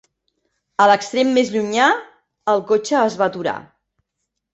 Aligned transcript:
A 0.85 0.85
l'extrem 0.91 1.29
més 1.37 1.51
llunyà, 1.55 1.89
el 2.55 2.63
cotxe 2.73 2.97
es 3.01 3.19
va 3.21 3.27
aturar. 3.29 3.55